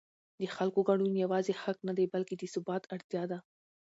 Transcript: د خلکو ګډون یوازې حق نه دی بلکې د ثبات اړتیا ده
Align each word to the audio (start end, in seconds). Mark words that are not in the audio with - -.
د 0.39 0.41
خلکو 0.55 0.79
ګډون 0.89 1.13
یوازې 1.23 1.53
حق 1.61 1.77
نه 1.87 1.93
دی 1.97 2.05
بلکې 2.13 2.35
د 2.37 2.43
ثبات 2.53 2.83
اړتیا 2.95 3.23
ده 3.31 3.37